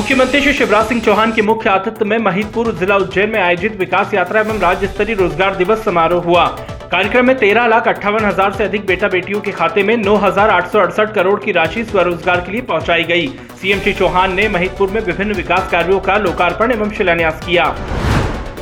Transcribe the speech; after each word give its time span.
मुख्यमंत्री 0.00 0.40
श्री 0.40 0.52
शिवराज 0.52 0.86
सिंह 0.88 1.00
चौहान 1.00 1.32
के 1.32 1.42
मुख्य 1.42 1.70
आतिथ्य 1.70 2.04
में 2.04 2.16
महितपुर 2.18 2.70
जिला 2.76 2.96
उज्जैन 2.96 3.30
में 3.30 3.38
आयोजित 3.40 3.76
विकास 3.78 4.14
यात्रा 4.14 4.40
एवं 4.40 4.60
राज्य 4.60 4.86
स्तरीय 4.86 5.14
रोज़गार 5.14 5.56
दिवस 5.56 5.84
समारोह 5.84 6.22
हुआ। 6.24 6.46
कार्यक्रम 6.92 7.26
में 7.26 7.36
तेरह 7.38 7.66
लाख 7.66 7.88
अट्ठावन 7.88 8.24
हज़ार 8.24 8.52
से 8.52 8.64
अधिक 8.64 8.86
बेटा 8.86 9.08
बेटियों 9.08 9.40
के 9.40 9.52
खाते 9.52 9.82
में 9.82 9.96
नौ 9.96 10.16
हज़ार 10.16 10.50
आठ 10.50 10.72
सौ 10.72 10.80
अड़सठ 10.80 11.14
करोड़ 11.14 11.38
की 11.40 11.52
राशि 11.52 11.84
स्वरोजगार 11.84 12.40
के 12.40 12.52
लिए 12.52 12.60
पहुंचाई 12.72 13.04
गई। 13.04 13.28
सीएम 13.60 13.80
श्री 13.80 13.92
चौहान 13.92 14.34
ने 14.34 14.48
महितपुर 14.48 14.90
में 14.90 15.00
विभिन्न 15.02 15.34
विकास 15.34 15.70
कार्यों 15.72 16.00
का 16.00 16.16
लोकार्पण 16.18 16.72
एवं 16.72 16.90
शिलान्यास 16.92 17.46
किया। 17.46 17.74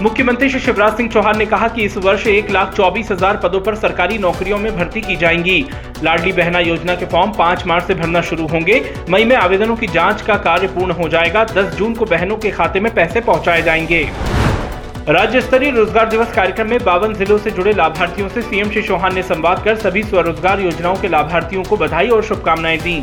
मुख्यमंत्री 0.02 0.48
श्री 0.48 0.58
शिवराज 0.60 0.96
सिंह 0.96 1.08
चौहान 1.10 1.38
ने 1.38 1.44
कहा 1.46 1.68
कि 1.68 1.82
इस 1.82 1.96
वर्ष 1.96 2.26
एक 2.26 2.50
लाख 2.50 2.74
चौबीस 2.74 3.10
हज़ार 3.10 3.36
पदों 3.36 3.60
पर 3.60 3.74
सरकारी 3.74 4.18
नौकरियों 4.18 4.58
में 4.58 4.76
भर्ती 4.76 5.00
की 5.00 5.16
जाएँगी। 5.16 5.64
लाडली 6.02 6.32
बहना 6.32 6.58
योजना 6.60 6.94
के 6.94 7.06
फॉर्म 7.06 7.32
पाँच 7.32 7.66
मार्च 7.66 7.84
से 7.84 7.94
भरना 7.94 8.20
शुरू 8.20 8.46
होंगे। 8.46 8.80
मई 9.10 9.24
में 9.24 9.34
आवेदनों 9.36 9.76
की 9.76 9.86
जाँच 9.86 10.22
का 10.22 10.36
कार्य 10.38 10.66
पूर्ण 10.68 10.92
हो 10.92 11.08
जाएगा। 11.08 11.44
10 11.46 11.74
जून 11.76 11.94
को 11.94 12.04
बहनों 12.04 12.36
के 12.36 12.50
खाते 12.50 12.80
में 12.80 12.92
पैसे 12.94 13.20
पहुँचाए 13.20 13.62
जाएँगे। 13.62 14.02
राज्य 15.08 15.40
स्तरीय 15.40 15.70
रोज़गार 15.70 16.08
दिवस 16.08 16.32
कार्यक्रम 16.32 16.70
में 16.70 16.84
बावन 16.84 17.14
जिलों 17.14 17.38
से 17.38 17.50
जुड़े 17.50 17.72
लाभार्थियों 17.72 18.28
से 18.28 18.42
सीएम 18.42 18.70
श्री 18.70 18.82
चौहान 18.82 19.14
ने 19.14 19.22
संवाद 19.24 19.64
कर 19.64 19.76
सभी 19.78 20.02
स्वरोजगार 20.02 20.60
योजनाओं 20.60 20.96
के 20.96 21.08
लाभार्थियों 21.08 21.64
को 21.64 21.76
बधाई 21.76 22.08
और 22.08 22.22
शुभकामनाएँ 22.22 22.78
दी। 22.78 23.02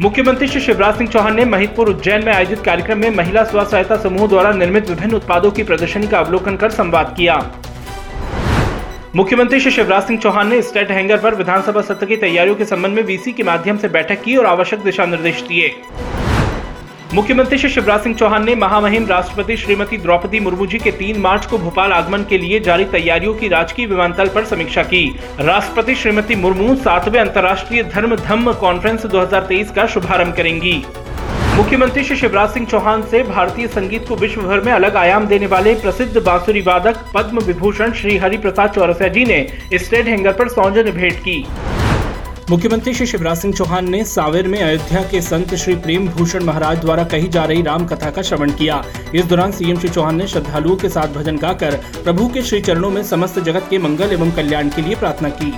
मुख्यमंत्री 0.00 0.46
श्री 0.48 0.60
शिवराज 0.60 0.98
सिंह 0.98 1.08
चौहान 1.10 1.34
ने 1.36 1.44
महितपुर 1.44 1.88
उज्जैन 1.88 2.24
में 2.24 2.32
आयोजित 2.32 2.60
कार्यक्रम 2.60 2.98
में 2.98 3.10
महिला 3.10 3.42
स्व 3.44 3.64
सहायता 3.64 3.96
समूह 3.96 4.28
द्वारा 4.28 4.52
निर्मित 4.52 4.88
विभिन्न 4.90 5.14
उत्पादों 5.14 5.50
की 5.50 5.62
प्रदर्शनी 5.62 6.06
का 6.06 6.18
अवलोकन 6.18 6.56
कर 6.56 6.70
संवाद 6.70 7.14
किया। 7.16 7.36
मुख्यमंत्री 9.16 9.60
श्री 9.60 9.70
शिवराज 9.70 10.02
सिंह 10.02 10.18
चौहान 10.18 10.48
ने 10.48 10.62
स्टेट 10.62 10.90
हैंगर 10.90 11.18
पर 11.18 11.34
विधानसभा 11.34 11.80
सत्र 11.80 12.06
की 12.06 12.16
तैयारियों 12.16 12.56
के 12.56 12.64
संबंध 12.64 12.94
में 12.94 13.02
वीसी 13.02 13.32
के 13.32 13.42
माध्यम 13.42 13.78
से 13.78 13.88
बैठक 13.88 14.22
की 14.22 14.36
और 14.36 14.46
आवश्यक 14.46 14.80
दिशा 14.80 15.06
निर्देश 15.06 15.42
दिए। 15.42 15.74
मुख्यमंत्री 17.14 17.56
श्री 17.58 17.68
शिवराज 17.70 18.00
सिंह 18.00 18.14
चौहान 18.16 18.44
ने 18.44 18.54
महामहिम 18.54 19.06
राष्ट्रपति 19.06 19.56
श्रीमती 19.56 19.96
द्रौपदी 19.96 20.38
मुर्मू 20.40 20.66
जी 20.66 20.78
के 20.78 20.92
3 20.92 21.16
मार्च 21.20 21.46
को 21.46 21.58
भोपाल 21.58 21.92
आगमन 21.92 22.22
के 22.28 22.38
लिए 22.38 22.60
जारी 22.60 22.84
तैयारियों 22.84 23.34
की 23.34 23.48
राजकीय 23.48 23.86
विमानतल 23.86 24.28
पर 24.28 24.44
समीक्षा 24.44 24.82
की। 24.82 25.04
राष्ट्रपति 25.40 25.94
श्रीमती 25.94 26.34
मुर्मू 26.34 26.74
सातवें 26.76 27.20
अंतर्राष्ट्रीय 27.20 27.82
धर्म 27.84 28.14
धम्म 28.16 28.52
कॉन्फ्रेंस 28.60 29.04
2023 29.06 29.70
का 29.70 29.86
शुभारंभ 29.86 30.34
करेंगी। 30.36 30.74
मुख्यमंत्री 31.56 32.04
श्री 32.04 32.16
शिवराज 32.16 32.50
सिंह 32.50 32.66
चौहान 32.66 33.02
से 33.02 33.22
भारतीय 33.22 33.68
संगीत 33.68 34.08
को 34.08 34.16
विश्व 34.16 34.40
भर 34.42 34.60
में 34.60 34.72
अलग 34.72 34.96
आयाम 34.96 35.26
देने 35.26 35.46
वाले 35.46 35.74
प्रसिद्ध 35.74 36.16
बांसुरी 36.18 36.60
वादक 36.62 37.04
पद्म 37.14 37.40
विभूषण 37.42 37.92
श्री 37.92 38.16
हरि 38.16 38.38
प्रसाद 38.38 38.70
चौरसिया 38.70 39.08
जी 39.08 39.24
ने 39.24 39.46
स्टेट 39.74 40.08
हैंगर 40.08 40.32
पर 40.32 40.48
सौजन्य 40.48 40.92
भेंट 40.92 41.18
की। 41.18 41.44
मुख्यमंत्री 42.50 42.92
श्री 42.94 43.06
शिवराज 43.06 43.36
सिंह 43.38 43.52
चौहान 43.54 43.88
ने 43.90 44.02
सावेर 44.04 44.46
में 44.48 44.58
अयोध्या 44.62 45.02
के 45.02 45.20
संत 45.20 45.54
श्री 45.54 45.74
प्रेम 45.74 46.08
भूषण 46.08 46.44
महाराज 46.44 46.78
द्वारा 46.78 47.04
कही 47.04 47.28
जा 47.28 47.44
रही 47.44 47.62
राम 47.62 47.84
कथा 47.86 48.10
का 48.10 48.22
श्रवण 48.22 48.50
किया। 48.50 48.82
इस 49.14 49.24
दौरान 49.24 49.52
सीएम 49.52 49.78
श्री 49.78 49.88
चौहान 49.88 50.16
ने 50.16 50.26
श्रद्धालुओं 50.26 50.76
के 50.76 50.88
साथ 50.88 51.14
भजन 51.14 51.36
गाकर 51.36 51.76
प्रभु 52.04 52.28
के 52.28 52.42
श्री 52.42 52.60
चरणों 52.60 52.90
में 52.90 53.02
समस्त 53.02 53.38
जगत 53.40 53.66
के 53.70 53.78
मंगल 53.78 54.12
एवं 54.12 54.32
कल्याण 54.32 54.68
के 54.68 54.82
लिए 54.82 54.94
प्रार्थना 54.94 55.28
की। 55.32 55.52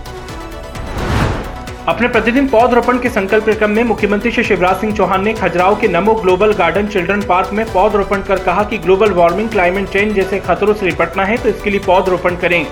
अपने 1.89 2.09
प्रतिदिन 2.09 2.49
पौधरोपण 2.49 2.99
के 2.99 3.09
संकल्प 3.11 3.51
क्रम 3.51 3.71
में 3.71 3.85
मुख्यमंत्री 3.85 4.31
श्री 4.31 4.45
शिवराज 4.45 4.81
सिंह 4.81 4.95
चौहान 4.97 5.25
ने 5.25 5.33
खजुराहो 5.35 5.77
के 5.77 5.89
नमो 5.89 6.15
ग्लोबल 6.15 6.53
गार्डन 6.55 6.87
चिल्ड्रन 6.87 7.23
पार्क 7.23 7.53
में 7.53 7.65
पौधरोपण 7.73 8.23
कर 8.23 8.45
कहा 8.45 8.63
कि 8.63 8.79
ग्लोबल 8.79 9.13
वार्मिंग 9.13 9.49
क्लाइमेट 9.49 9.89
चेंज 9.89 10.15
जैसे 10.17 10.41
खतरों 10.41 10.75
से 10.75 10.87
निपटना 10.87 11.25
है 11.25 11.37
तो 11.37 11.49
इसके 11.49 11.71
लिए 11.71 11.81
पौधरोपण 11.87 12.37
करें। 12.37 12.65